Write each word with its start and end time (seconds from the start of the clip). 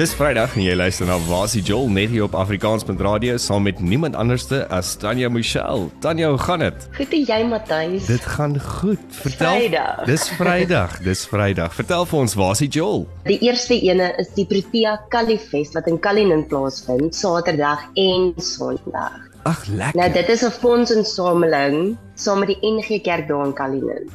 Dis 0.00 0.14
Vrydag 0.16 0.54
en 0.56 0.62
jy 0.64 0.72
luister 0.72 1.04
na 1.04 1.18
Wasie 1.26 1.60
Joel 1.60 1.90
net 1.92 2.08
hier 2.08 2.22
op 2.24 2.32
Afrikaans.radio 2.40 3.34
saam 3.36 3.66
met 3.68 3.82
niemand 3.84 4.14
anderste 4.16 4.62
as 4.72 4.94
Tanya 4.96 5.28
Michelle. 5.28 5.90
Tanya, 6.00 6.30
hoe 6.32 6.38
gaan 6.40 6.64
dit? 6.64 6.86
Goed 6.96 7.12
en 7.18 7.26
jy 7.28 7.40
Matthys? 7.50 8.06
Dit 8.08 8.24
gaan 8.24 8.56
goed. 8.56 9.02
Vertel. 9.18 9.58
Vrydag. 9.58 10.00
Dis 10.08 10.24
Vrydag. 10.38 10.96
Dis 11.04 11.26
Vrydag. 11.28 11.76
Vertel 11.76 12.08
vir 12.08 12.20
ons 12.22 12.38
Wasie 12.40 12.70
Joel. 12.72 13.04
Die 13.28 13.36
eerste 13.44 13.76
ene 13.76 14.08
is 14.24 14.32
die 14.40 14.48
Protea 14.48 14.96
Kalifest 15.12 15.76
wat 15.76 15.92
in 15.92 16.00
Cullinan 16.00 16.46
plaasvind 16.48 17.12
Saterdag 17.12 17.84
en 18.00 18.32
Sondag. 18.40 19.20
Ag, 19.44 19.66
lekker. 19.68 20.00
Nou 20.00 20.10
dit 20.16 20.28
is 20.32 20.48
'n 20.48 20.56
fondsinsameling 20.64 21.98
saam 22.14 22.40
met 22.40 22.56
die 22.56 22.60
NG 22.64 23.02
Kerk 23.04 23.28
daar 23.28 23.44
in 23.44 23.52
Cullinan. 23.52 24.08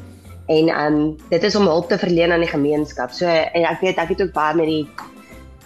En 0.48 0.68
ehm 0.68 0.94
um, 0.94 1.18
dit 1.30 1.44
is 1.44 1.56
om 1.56 1.70
hulp 1.70 1.90
te 1.90 1.98
verleen 1.98 2.32
aan 2.32 2.42
die 2.42 2.56
gemeenskap. 2.58 3.12
So 3.12 3.26
en 3.28 3.64
ek 3.70 3.82
weet 3.82 3.98
ek 4.02 4.10
het 4.10 4.22
ook 4.22 4.34
baie 4.34 4.56
met 4.56 4.66
die 4.66 4.88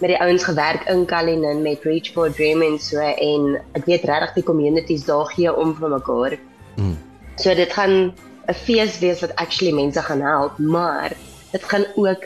met 0.00 0.08
die 0.08 0.20
ouens 0.20 0.44
gewerk 0.44 0.88
in 0.88 1.06
Cullinan 1.06 1.62
met 1.62 1.84
Reach 1.84 2.12
for 2.12 2.32
Dream 2.32 2.62
en 2.62 2.78
so 2.80 2.98
en 3.00 3.60
ek 3.76 3.84
weet 3.84 4.04
regtig 4.08 4.34
die 4.40 4.46
communities 4.48 5.04
daar 5.04 5.28
gee 5.34 5.52
om 5.52 5.74
vir 5.76 5.92
mekaar. 5.92 6.36
Mm. 6.76 6.96
So 7.36 7.54
dit 7.54 7.72
gaan 7.72 8.12
'n 8.48 8.54
fees 8.54 8.98
wees 8.98 9.20
wat 9.20 9.36
actually 9.36 9.72
mense 9.72 10.02
gaan 10.02 10.20
help, 10.20 10.58
maar 10.58 11.12
dit 11.52 11.64
gaan 11.64 11.84
ook 11.96 12.24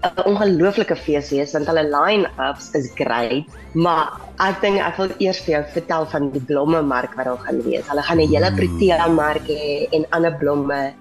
'n 0.00 0.24
ongelooflike 0.24 0.96
fees 0.96 1.28
wees 1.30 1.52
want 1.52 1.66
hulle 1.66 1.84
line-ups 1.84 2.70
is 2.78 2.88
great, 2.94 3.44
maar 3.74 4.16
ek 4.40 4.60
dink 4.62 4.80
ek 4.80 4.96
wil 4.96 5.10
eers 5.18 5.40
vir 5.44 5.52
jou 5.54 5.64
vertel 5.74 6.06
van 6.06 6.30
die 6.32 6.40
blomme 6.40 6.80
mark 6.82 7.12
wat 7.18 7.28
daar 7.28 7.42
gaan 7.44 7.60
wees. 7.62 7.84
Hulle 7.88 8.02
gaan 8.02 8.20
'n 8.20 8.32
hele 8.32 8.50
protea 8.56 9.08
mark 9.08 9.46
hê 9.48 9.88
en 9.92 10.06
ander 10.10 10.32
blomme. 10.32 10.92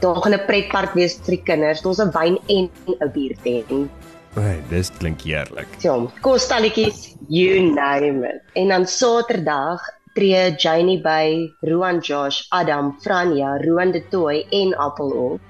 Daar 0.00 0.20
gaan 0.22 0.34
'n 0.34 0.46
pretpark 0.46 0.92
wees 0.94 1.16
vir 1.24 1.36
die 1.36 1.44
kinders. 1.44 1.80
Daar's 1.80 2.00
'n 2.00 2.12
wyn 2.12 2.36
en 2.46 2.70
'n 3.00 3.10
biertent. 3.12 3.90
Hey, 4.30 4.60
dis 4.70 4.92
klink 4.94 5.24
heerlik. 5.26 5.66
Ja, 5.82 5.96
kostalletjies, 6.22 7.16
you 7.26 7.72
name 7.74 8.22
it. 8.28 8.44
En 8.54 8.68
dan 8.70 8.86
Saterdag 8.86 9.82
tree 10.14 10.54
Janie 10.54 11.00
by 11.02 11.50
Roan 11.66 11.98
Josh, 11.98 12.44
Adam, 12.54 12.92
Franja, 13.02 13.56
Roan 13.64 13.90
de 13.90 14.04
Tooi 14.08 14.46
en 14.50 14.76
Appel 14.78 15.10
op. 15.10 15.40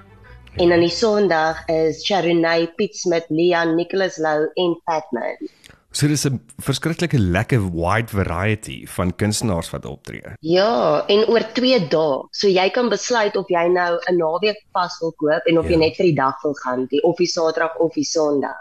En 0.57 0.73
dan 0.73 0.81
die 0.81 0.89
Sondag 0.89 1.61
is 1.69 2.01
Charunay, 2.07 2.71
Piet 2.75 2.97
Smit, 2.97 3.29
Leon, 3.29 3.75
Nicholas 3.75 4.17
Lou 4.17 4.49
en 4.53 4.73
Fatman. 4.85 5.37
So 5.93 6.07
dis 6.07 6.23
'n 6.25 6.39
verskriklike 6.63 7.19
lekker 7.19 7.59
wide 7.75 8.07
variety 8.07 8.85
van 8.87 9.11
kunstenaars 9.15 9.69
wat 9.71 9.85
optree. 9.85 10.21
Ja, 10.39 11.03
en 11.07 11.25
oor 11.27 11.43
2 11.53 11.87
dae. 11.89 12.23
So 12.31 12.47
jy 12.47 12.69
kan 12.69 12.89
besluit 12.89 13.35
of 13.35 13.47
jy 13.49 13.67
nou 13.67 13.99
'n 14.09 14.17
naweek 14.17 14.63
pas 14.71 14.97
wil 15.01 15.11
koop 15.17 15.41
en 15.45 15.57
of 15.57 15.65
Ja. 15.65 15.71
jy 15.71 15.77
net 15.77 15.95
vir 15.97 16.05
die 16.05 16.15
dag 16.15 16.35
wil 16.43 16.53
gaan, 16.63 16.85
die 16.89 17.01
of 17.03 17.17
die 17.17 17.27
Saterdag 17.27 17.75
of 17.79 17.93
die 17.93 18.03
Sondag. 18.05 18.55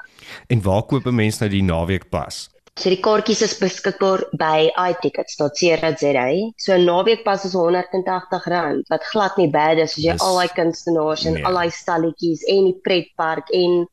En 0.48 0.60
waar 0.62 0.82
koop 0.82 1.06
'n 1.06 1.14
mens 1.14 1.38
nou 1.40 1.48
die 1.50 1.62
naweek 1.62 2.10
pas? 2.10 2.48
So 2.76 2.88
die 2.88 3.00
kaartjies 3.00 3.42
is 3.42 3.58
beskikbaar 3.58 4.24
by 4.32 4.70
iTickets.co.za. 4.90 6.52
So 6.56 6.72
'n 6.74 6.84
naweekpas 6.84 7.44
is 7.44 7.54
R180 7.54 8.82
wat 8.88 9.04
glad 9.04 9.36
nie 9.36 9.50
bad 9.50 9.78
is 9.78 9.92
as 9.96 9.96
jy 9.96 10.12
Dis- 10.12 10.20
al 10.20 10.36
daai 10.36 10.48
kunstenaars 10.48 11.24
en 11.26 11.34
nee. 11.34 11.44
al 11.44 11.54
daai 11.54 11.70
stalletjies 11.70 12.42
en 12.48 12.64
die 12.64 12.80
pretpark 12.82 13.48
en 13.50 13.86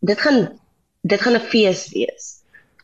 dit 0.00 0.18
gaan 0.20 0.58
dit 1.02 1.20
gaan 1.20 1.34
'n 1.36 1.40
fees 1.40 1.88
wees. 1.92 2.37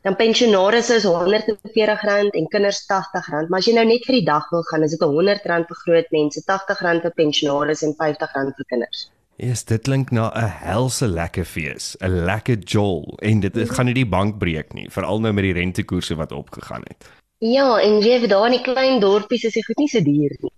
Dan 0.05 0.17
pensionaars 0.17 0.91
is 0.91 1.07
R140 1.09 2.35
en 2.37 2.49
kinders 2.53 2.83
R80, 2.85 3.49
maar 3.49 3.63
as 3.63 3.69
jy 3.71 3.73
nou 3.73 3.87
net 3.89 4.03
vir 4.05 4.19
die 4.19 4.27
dag 4.27 4.51
wil 4.53 4.61
gaan, 4.69 4.83
is 4.85 4.93
dit 4.93 5.01
R100 5.01 5.65
vir 5.71 5.79
groot 5.81 6.11
mense, 6.13 6.43
R80 6.45 7.07
vir 7.07 7.15
pensionaars 7.17 7.81
en 7.87 7.95
R50 7.97 8.51
vir 8.59 8.67
kinders. 8.69 9.07
Eers 9.41 9.65
dit 9.65 9.81
klink 9.89 10.13
na 10.13 10.29
'n 10.37 10.51
helse 10.61 11.09
lekker 11.09 11.49
fees, 11.49 11.97
'n 12.03 12.27
lekker 12.29 12.59
jol 12.69 13.17
en 13.23 13.41
dit, 13.41 13.55
dit 13.55 13.71
gaan 13.71 13.87
nie 13.87 13.97
die 13.97 14.05
bank 14.05 14.37
breek 14.39 14.75
nie, 14.75 14.91
veral 14.91 15.21
nou 15.21 15.33
met 15.33 15.45
die 15.45 15.57
rentekoerse 15.57 16.15
wat 16.21 16.33
opgegaan 16.33 16.85
het. 16.85 17.09
Ja, 17.41 17.81
en 17.81 18.03
jy 18.05 18.21
weet 18.21 18.31
daar 18.31 18.47
in 18.53 18.61
die 18.61 18.73
klein 18.73 19.01
dorpies 19.01 19.45
is 19.45 19.57
dit 19.57 19.65
goed 19.65 19.79
nie 19.79 19.89
so 19.89 20.01
duur 20.05 20.37
nie. 20.41 20.53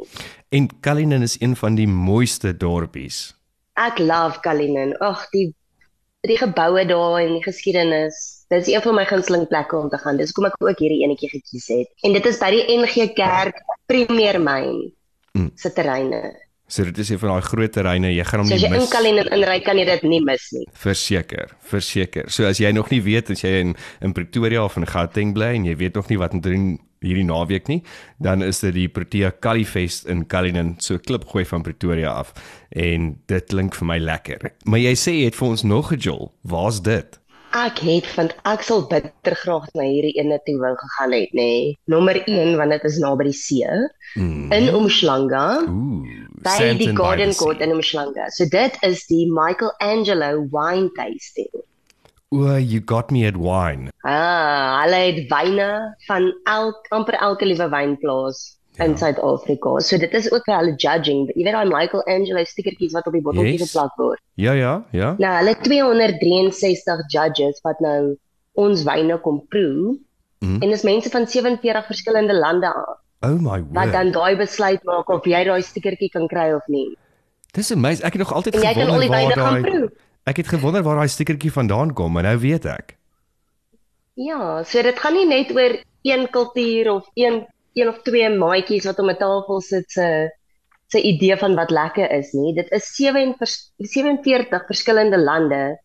En 0.50 0.68
Cullinan 0.80 1.22
is 1.22 1.40
een 1.40 1.54
van 1.56 1.74
die 1.74 1.86
mooiste 1.86 2.56
dorpies. 2.56 3.34
Ek 3.74 3.98
love 3.98 4.40
Cullinan. 4.40 4.96
Ag, 4.98 5.30
die 5.30 5.54
die 6.26 6.38
geboue 6.38 6.84
daar 6.86 7.20
en 7.20 7.32
die 7.38 7.42
geskiedenis. 7.44 8.44
Dit 8.48 8.66
is 8.66 8.74
een 8.74 8.82
van 8.82 8.94
my 8.94 9.04
gunsteling 9.04 9.46
plekke 9.48 9.76
om 9.76 9.88
te 9.90 9.98
gaan. 9.98 10.16
Dis 10.16 10.30
hoekom 10.34 10.50
ek 10.52 10.58
ook 10.62 10.78
hierdie 10.78 11.02
enetjie 11.04 11.28
gekies 11.32 11.66
het. 11.68 11.88
En 12.06 12.12
dit 12.12 12.26
is 12.26 12.38
by 12.38 12.50
die 12.54 12.64
NG 12.78 13.12
Kerk 13.14 13.62
Premier 13.86 14.40
Myn 14.40 14.92
Mm. 15.36 15.50
se 15.54 15.68
terreine. 15.72 16.32
So 16.66 16.82
dit 16.84 16.98
is 16.98 17.08
een 17.10 17.18
van 17.18 17.28
daai 17.28 17.42
groot 17.42 17.72
terreine, 17.72 18.08
jy 18.14 18.24
gaan 18.24 18.40
hom 18.40 18.48
So 18.48 18.54
as 18.54 18.60
nie 18.62 18.68
jy 18.70 18.74
in 18.74 18.80
mis. 18.80 18.90
Cullinan 18.90 19.28
inry, 19.36 19.60
kan 19.62 19.76
jy 19.78 19.84
dit 19.84 20.02
nie 20.02 20.20
mis 20.24 20.46
nie. 20.52 20.64
Verseker, 20.72 21.50
verseker. 21.60 22.30
So 22.32 22.46
as 22.48 22.58
jy 22.58 22.72
nog 22.72 22.88
nie 22.90 23.02
weet 23.04 23.30
as 23.30 23.42
jy 23.44 23.52
in 23.60 23.76
in 24.00 24.12
Pretoria 24.16 24.64
of 24.64 24.76
in 24.80 24.86
Gauteng 24.86 25.34
bly 25.34 25.52
en 25.58 25.64
jy 25.68 25.76
weet 25.76 25.94
nog 25.94 26.08
nie 26.08 26.16
wat 26.18 26.32
om 26.32 26.40
te 26.40 26.48
doen 26.48 26.78
hierdie 27.00 27.24
naweek 27.24 27.68
nie, 27.68 27.82
dan 28.18 28.42
is 28.42 28.60
dit 28.60 28.74
die 28.74 28.88
Protea 28.88 29.32
Califest 29.40 30.06
in 30.06 30.26
Cullinan, 30.26 30.74
so 30.78 30.98
klip 30.98 31.24
gooi 31.28 31.44
van 31.44 31.62
Pretoria 31.62 32.12
af. 32.12 32.32
En 32.70 33.18
dit 33.26 33.46
klink 33.46 33.74
vir 33.74 33.86
my 33.86 33.98
lekker. 33.98 34.50
Maar 34.64 34.78
jy 34.78 34.94
sê 34.94 35.12
jy 35.20 35.24
het 35.24 35.34
vir 35.34 35.48
ons 35.48 35.62
nog 35.62 35.92
'n 35.92 35.98
jol. 35.98 36.32
Waar's 36.44 36.80
dit? 36.82 37.18
Ek 37.54 37.78
het 37.78 38.04
want 38.16 38.34
ek 38.44 38.62
sal 38.62 38.82
bitter 38.86 39.34
graag 39.34 39.68
na 39.74 39.82
hierdie 39.82 40.12
ene 40.20 40.38
toe 40.44 40.58
wou 40.58 40.74
gegaan 40.76 41.12
het, 41.12 41.30
nê. 41.32 41.36
Nee. 41.40 41.78
Nommer 41.86 42.16
1 42.28 42.56
want 42.56 42.70
dit 42.70 42.84
is 42.84 42.98
naby 42.98 43.24
die 43.24 43.32
see 43.32 43.64
Mm. 44.16 44.52
in 44.52 44.68
Umhlanga. 44.74 45.62
Ooh, 45.68 46.04
by 46.42 46.50
Sandton 46.50 46.78
die 46.78 46.96
Garden. 46.96 47.34
Court 47.34 47.60
in 47.60 47.70
Umhlanga. 47.70 48.28
So 48.30 48.44
dit 48.48 48.76
is 48.82 49.06
die 49.06 49.26
Michelangelo 49.32 50.46
wine 50.50 50.90
tasting. 50.94 51.50
O, 52.36 52.56
you 52.58 52.80
got 52.84 53.10
me 53.10 53.24
at 53.26 53.36
wine. 53.40 53.88
Ah, 54.04 54.82
hulle 54.82 54.98
het 55.06 55.20
wyne 55.32 55.68
van 56.08 56.26
elk 56.44 56.86
amper 56.92 57.14
elke 57.28 57.46
liewe 57.48 57.68
wynplaas 57.72 58.42
in 58.78 58.90
Ja. 58.92 58.96
Suid-Afrika. 59.00 59.78
So 59.80 59.96
dit 59.98 60.12
is 60.14 60.26
ook 60.32 60.44
vir 60.44 60.56
hulle 60.58 60.74
judging. 60.76 61.30
Jy 61.34 61.44
weet 61.46 61.54
daai 61.56 61.70
Michelangelo 61.70 62.42
stickertjies 62.44 62.92
wat 62.92 63.06
op 63.08 63.12
die 63.16 63.22
botteltjies 63.24 63.60
Yes. 63.60 63.70
geplak 63.72 63.94
word. 63.96 64.20
Ja, 64.34 64.52
ja, 64.52 64.74
ja. 64.92 65.14
Nou, 65.18 65.32
hulle 65.38 65.54
het 65.54 65.62
263 65.64 67.06
judges 67.12 67.60
wat 67.64 67.80
nou 67.80 68.16
ons 68.54 68.84
wyne 68.84 69.18
kom 69.24 69.40
proe. 69.48 69.96
Mhm. 70.44 70.60
En 70.62 70.68
dis 70.70 70.82
mense 70.84 71.10
van 71.10 71.26
47 71.26 71.86
verskillende 71.86 72.34
lande 72.36 72.68
af 72.74 72.98
Oh 73.24 73.38
my 73.40 73.62
wat 73.72 73.88
word. 73.88 73.92
dan 73.92 74.10
daai 74.12 74.36
besluit 74.36 74.84
maak 74.84 75.08
of 75.08 75.24
jy 75.24 75.44
daai 75.44 75.62
stickertjie 75.62 76.10
kan 76.12 76.26
kry 76.28 76.52
of 76.52 76.66
nie. 76.68 76.96
Dis 77.56 77.72
amazing. 77.72 78.04
Ek 78.04 78.12
het 78.12 78.22
nog 78.22 78.32
altyd 78.34 78.54
En 78.54 78.60
jy 78.62 78.72
kan 78.74 78.82
al 78.82 78.86
gewonder 78.86 79.08
die 79.08 79.16
wyne 79.16 79.34
waar 79.34 79.44
gaan 79.44 79.62
daai 79.62 79.70
proe. 79.72 79.90
Ek 80.26 80.36
het 80.42 80.48
gewonder 80.50 80.82
waar 80.82 80.96
daai 81.00 81.08
stickertjie 81.12 81.52
vandaan 81.54 81.92
kom, 81.94 82.12
maar 82.12 82.26
nou 82.26 82.38
weet 82.42 82.64
ek. 82.66 82.96
Ja, 84.18 84.62
so 84.64 84.82
dit 84.82 84.98
gaan 84.98 85.14
nie 85.14 85.26
net 85.28 85.52
oor 85.54 85.76
een 86.06 86.26
kultuur 86.34 86.90
of 86.92 87.06
een 87.14 87.44
een 87.76 87.88
of 87.92 87.98
twee 88.06 88.28
maatjies 88.32 88.86
wat 88.88 88.98
om 88.98 89.10
'n 89.10 89.16
tafel 89.20 89.60
sit 89.60 89.90
se 89.90 90.30
se 90.88 91.02
idee 91.02 91.36
van 91.36 91.54
wat 91.54 91.70
lekker 91.70 92.10
is 92.10 92.32
nie. 92.32 92.54
Dit 92.54 92.70
is 92.72 92.94
7 92.96 93.34
vers- 93.38 93.72
47 93.78 94.66
verskillende 94.66 95.18
lande 95.18 95.78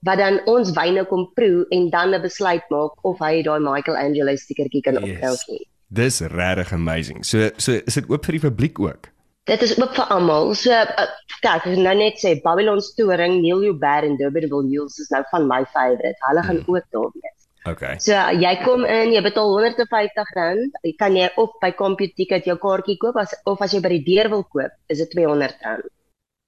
wat 0.00 0.18
dan 0.18 0.40
ons 0.46 0.70
wyne 0.72 1.04
kom 1.06 1.30
proe 1.34 1.66
en 1.70 1.90
dan 1.90 2.14
'n 2.14 2.22
besluit 2.22 2.62
maak 2.70 3.04
of 3.04 3.18
hy 3.18 3.42
daai 3.42 3.60
Michelangelo 3.60 4.36
stickertjie 4.36 4.80
kan 4.82 4.94
Yes. 4.94 5.02
opkry 5.02 5.28
of 5.32 5.48
nie. 5.48 5.66
Dis 5.88 6.20
regtig 6.20 6.72
amazing. 6.72 7.24
So 7.24 7.50
so 7.56 7.72
is 7.72 7.94
dit 7.94 8.08
oop 8.10 8.24
vir 8.24 8.32
die 8.32 8.40
publiek 8.50 8.78
ook. 8.80 9.08
Dit 9.44 9.62
is 9.62 9.74
oop 9.78 9.92
vir 9.94 10.06
almal. 10.14 10.54
So 10.56 10.72
uh, 10.72 11.06
kyk, 11.42 11.66
ek 11.66 11.78
nou 11.84 11.94
net 11.98 12.16
sê 12.22 12.34
Babylon's 12.44 12.94
Touring, 12.96 13.42
Neil 13.42 13.62
Joubert 13.66 14.04
en 14.08 14.16
Durbanville 14.16 14.70
Jules 14.72 14.98
is 15.02 15.10
nou 15.12 15.20
van 15.32 15.46
my 15.50 15.62
favourite. 15.74 16.16
Hulle 16.28 16.42
gaan 16.46 16.62
Hmm. 16.64 16.74
ook 16.74 16.86
daar 16.90 17.10
wees. 17.12 17.40
Okay. 17.66 17.98
So 17.98 18.12
jy 18.40 18.54
kom 18.64 18.84
in, 18.84 19.12
jy 19.12 19.20
betaal 19.24 19.52
R150, 19.60 20.70
jy 20.84 20.92
kan 21.00 21.16
jy 21.16 21.28
of 21.40 21.50
by 21.60 21.70
CompuTicket 21.72 22.44
jou 22.48 22.56
kaartjie 22.60 22.96
koop 23.00 23.16
as 23.16 23.34
of 23.46 23.60
as 23.64 23.72
jy 23.72 23.80
by 23.80 23.88
die 23.88 24.04
deur 24.04 24.28
wil 24.30 24.44
koop, 24.44 24.72
is 24.88 24.98
dit 24.98 25.14
R200. 25.16 25.88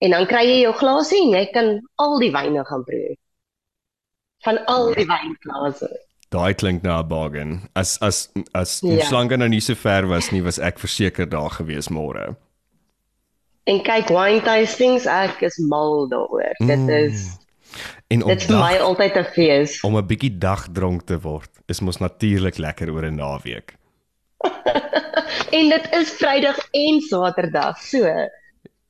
En 0.05 0.11
dan 0.13 0.27
kry 0.29 0.43
jy 0.45 0.59
jou 0.65 0.73
glasie 0.77 1.23
en 1.25 1.33
jy 1.39 1.45
kan 1.53 1.71
al 1.99 2.19
die 2.21 2.31
wyne 2.33 2.65
gaan 2.69 2.85
proe. 2.85 3.15
Van 4.45 4.59
al 4.69 4.93
die 4.95 5.07
wynglase. 5.09 5.89
Daai 6.31 6.53
klink 6.55 6.83
na 6.83 7.01
'n 7.03 7.09
bargain. 7.09 7.69
As 7.75 7.97
as 8.03 8.29
as 8.55 8.81
Ja. 8.83 8.97
ja. 8.99 9.05
slange 9.05 9.37
nou 9.37 9.49
nie 9.49 9.61
so 9.61 9.75
ver 9.75 10.07
was 10.07 10.33
nie, 10.33 10.43
was 10.43 10.59
ek 10.59 10.79
verseker 10.79 11.27
daar 11.29 11.51
gewees 11.51 11.89
môre. 11.89 12.37
En 13.67 13.83
kyk 13.83 14.13
wine 14.15 14.43
tastings, 14.47 15.09
ek 15.11 15.43
is 15.49 15.57
mal 15.59 16.07
daaroor. 16.09 16.55
Mm. 16.63 16.71
Dit 16.71 16.95
is 16.95 17.27
En 18.07 18.23
om 18.23 18.31
dit 18.31 18.41
is 18.41 18.47
vir 18.47 18.61
my 18.61 18.77
altyd 18.79 19.17
'n 19.19 19.25
fees. 19.35 19.81
om 19.83 19.97
'n 19.97 20.07
bietjie 20.07 20.39
dagdronk 20.39 21.03
te 21.03 21.19
word, 21.21 21.51
is 21.67 21.81
mos 21.81 21.99
natuurlik 21.99 22.59
lekker 22.59 22.93
oor 22.93 23.05
'n 23.05 23.19
naweek. 23.19 23.75
En 25.57 25.69
dit 25.69 25.87
is 25.93 26.11
Vrydag 26.11 26.59
en 26.71 27.01
Saterdag. 27.01 27.79
So, 27.79 28.05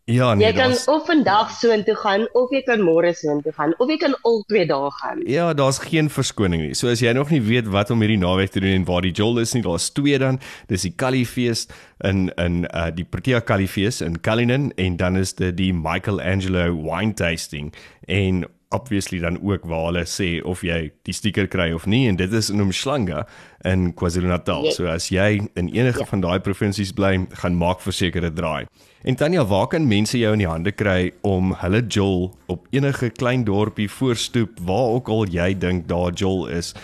Ja, 0.07 0.35
nee, 0.35 0.47
jy 0.47 0.53
kan 0.55 0.71
daar's 0.71 0.85
of 0.87 1.09
vandag 1.09 1.51
soontoe 1.51 1.97
gaan 1.99 2.29
of 2.39 2.53
jy 2.55 2.61
kan 2.63 2.79
môre 2.79 3.11
soontoe 3.11 3.51
gaan 3.57 3.73
of 3.83 3.89
jy 3.91 3.97
kan 3.99 4.13
al 4.29 4.37
twee 4.47 4.63
dae 4.71 4.91
gaan. 5.01 5.25
Ja, 5.27 5.49
daar's 5.59 5.81
geen 5.83 6.07
verskoning 6.15 6.63
nie. 6.63 6.77
So 6.79 6.93
as 6.93 7.03
jy 7.03 7.11
nog 7.17 7.33
nie 7.35 7.41
weet 7.43 7.67
wat 7.75 7.91
om 7.91 8.05
hierdie 8.05 8.21
naweek 8.23 8.55
te 8.55 8.63
doen 8.63 8.77
en 8.77 8.87
waar 8.87 9.03
die 9.03 9.11
Jol 9.11 9.43
is 9.43 9.57
nie, 9.57 9.65
daar's 9.67 9.89
twee 9.91 10.21
dan. 10.23 10.39
Dis 10.71 10.87
die 10.87 10.95
Califees 10.95 11.67
in 12.07 12.29
in 12.39 12.63
uh 12.71 12.93
die 12.95 13.03
Protea 13.03 13.41
Califees 13.43 13.99
in 14.07 14.21
Cullinan 14.23 14.71
en 14.79 14.97
dan 14.97 15.19
is 15.19 15.35
dit 15.35 15.57
die 15.59 15.73
Michelangelo 15.75 16.69
wine 16.87 17.19
tasting. 17.19 17.75
En 18.07 18.45
obviously 18.75 19.19
dan 19.23 19.39
ook 19.43 19.65
waar 19.65 19.85
hulle 19.87 20.03
sê 20.05 20.43
of 20.45 20.63
jy 20.67 20.91
die 21.07 21.15
stiker 21.15 21.47
kry 21.49 21.71
of 21.73 21.87
nie 21.87 22.09
en 22.09 22.17
dit 22.17 22.33
is 22.33 22.51
in 22.51 22.61
Umhlanga 22.61 23.27
in 23.65 23.93
KwaZulu-Natal. 23.95 24.65
Yes. 24.65 24.77
So 24.77 24.87
as 24.91 25.09
jy 25.11 25.41
in 25.55 25.69
enige 25.69 25.99
Ja. 26.01 26.05
van 26.05 26.21
daai 26.21 26.39
provinsies 26.41 26.93
bly, 26.93 27.27
gaan 27.31 27.55
maak 27.57 27.81
verseker 27.81 28.21
dit 28.21 28.35
draai. 28.37 28.67
En 29.05 29.15
Tanya, 29.17 29.45
waar 29.45 29.67
kan 29.69 29.87
mense 29.89 30.19
jou 30.19 30.33
in 30.33 30.39
die 30.39 30.49
hande 30.49 30.73
kry 30.73 31.13
om 31.23 31.55
hulle 31.55 31.83
jol 31.89 32.35
op 32.49 32.67
enige 32.73 33.11
klein 33.11 33.45
dorpie 33.45 33.89
voorstoep 33.89 34.59
waar 34.61 34.95
ook 34.99 35.09
al 35.09 35.27
jy 35.27 35.55
dink 35.59 35.87
daar 35.89 36.13
jol 36.13 36.47
is? 36.49 36.75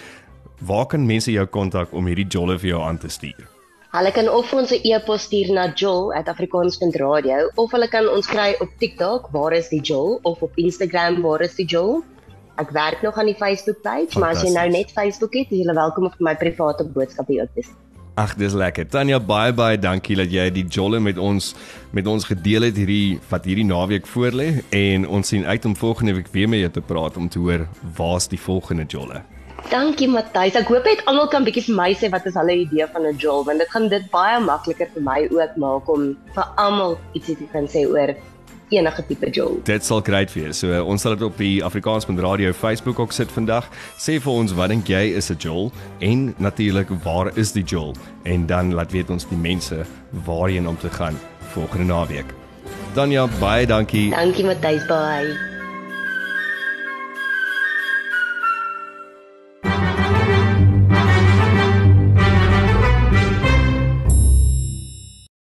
Waar 0.60 0.86
kan 0.86 1.06
mense 1.06 1.32
jou 1.32 1.46
kontak 1.46 1.92
om 1.92 2.06
hierdie 2.06 2.28
jolle 2.30 2.58
vir 2.58 2.68
jou 2.76 2.82
aan 2.82 2.98
te 2.98 3.08
stuur? 3.08 3.48
Hulle 3.92 4.08
kan 4.16 4.28
of 4.32 4.52
ons 4.56 4.70
'n 4.72 4.80
e-pos 4.88 5.22
stuur 5.28 5.52
na 5.52 5.64
joel@afrikaans.radio 5.80 7.50
of 7.54 7.72
hulle 7.72 7.88
kan 7.88 8.08
ons 8.08 8.26
kry 8.26 8.54
op 8.64 8.70
TikTok, 8.78 9.28
waar 9.32 9.52
is 9.52 9.68
die 9.68 9.80
Joel, 9.80 10.18
of 10.22 10.40
op 10.42 10.52
Instagram, 10.56 11.20
waar 11.20 11.40
is 11.40 11.54
die 11.54 11.66
Joel. 11.66 12.02
Ek 12.56 12.70
werk 12.70 13.02
nog 13.02 13.18
aan 13.18 13.26
die 13.26 13.34
Facebook 13.34 13.82
page, 13.82 14.18
maar 14.18 14.30
as 14.30 14.42
jy 14.42 14.52
nou 14.52 14.68
net 14.70 14.90
Facebook 14.90 15.34
het, 15.34 15.52
is 15.52 15.58
jy 15.58 15.74
welkom 15.74 16.04
om 16.04 16.10
vir 16.10 16.24
my 16.24 16.34
private 16.34 16.84
boodskappe 16.84 17.40
ook 17.42 17.52
te 17.54 17.62
stuur. 17.62 17.76
Ag, 18.14 18.34
dis 18.36 18.52
lekker. 18.52 18.88
Tanya, 18.88 19.20
baie 19.20 19.52
baie 19.52 19.78
dankie 19.78 20.16
dat 20.16 20.32
jy 20.32 20.50
die 20.50 20.64
jolle 20.64 21.00
met 21.00 21.18
ons 21.18 21.54
met 21.92 22.06
ons 22.06 22.24
gedeel 22.24 22.62
het 22.62 22.76
hierdie 22.76 23.20
wat 23.28 23.44
hierdie 23.44 23.68
naweek 23.68 24.06
voorlê 24.06 24.64
en 24.70 25.08
ons 25.08 25.28
sien 25.28 25.44
uit 25.44 25.64
om 25.64 25.76
volgende 25.76 26.14
week 26.14 26.32
weer 26.32 26.48
met 26.48 26.60
jou 26.60 26.70
te 26.70 26.80
praat 26.80 27.16
om 27.16 27.28
te 27.28 27.38
hoor 27.38 27.68
waar's 27.96 28.28
die 28.28 28.40
volgende 28.40 28.84
jolle. 28.88 29.22
Dankie 29.70 30.08
Matthys. 30.08 30.56
Ek 30.58 30.68
hoop 30.68 30.84
net 30.84 31.04
almal 31.06 31.28
kan 31.32 31.44
bietjie 31.44 31.64
vir 31.68 31.76
my 31.78 31.92
sê 31.94 32.10
wat 32.12 32.26
is 32.26 32.34
hulle 32.34 32.58
idee 32.64 32.86
van 32.92 33.06
'n 33.06 33.16
Joel, 33.16 33.44
want 33.44 33.58
dit 33.58 33.70
gaan 33.70 33.88
dit 33.88 34.10
baie 34.10 34.40
makliker 34.40 34.88
vir 34.94 35.02
my 35.02 35.28
ook 35.30 35.56
maak 35.56 35.88
om 35.88 36.16
vir 36.34 36.46
almal 36.56 36.98
ietsie 37.14 37.36
te 37.36 37.46
kan 37.52 37.66
sê 37.66 37.86
oor 37.86 38.14
enige 38.72 39.06
tipe 39.06 39.30
Joel. 39.30 39.60
Dit 39.64 39.84
sal 39.84 40.00
great 40.00 40.32
wees. 40.32 40.58
So 40.58 40.72
uh, 40.72 40.80
ons 40.86 41.02
sal 41.02 41.16
dit 41.16 41.26
op 41.26 41.36
die 41.36 41.64
Afrikaans.radio 41.64 42.52
Facebook 42.52 42.98
ook 42.98 43.12
sit 43.12 43.32
vandag. 43.32 43.68
Sê 43.98 44.18
vir 44.20 44.32
ons 44.32 44.52
wat 44.52 44.72
dink 44.72 44.88
jy 44.88 45.14
is 45.16 45.30
'n 45.30 45.36
jol 45.38 45.72
en 46.00 46.34
natuurlik 46.38 46.88
waar 47.04 47.32
is 47.36 47.52
die 47.52 47.64
jol 47.64 47.94
en 48.24 48.46
dan 48.46 48.74
laat 48.74 48.92
weet 48.92 49.10
ons 49.10 49.28
die 49.28 49.38
mense 49.38 49.84
waarheen 50.24 50.68
om 50.68 50.76
te 50.76 50.90
gaan 50.90 51.18
volgende 51.54 51.84
naweek. 51.84 52.34
Tanya, 52.94 53.26
baie 53.40 53.66
dankie. 53.66 54.10
Dankie 54.10 54.44
Matthys, 54.44 54.86
bye. 54.86 55.51